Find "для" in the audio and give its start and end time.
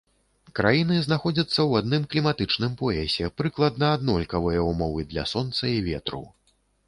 5.15-5.27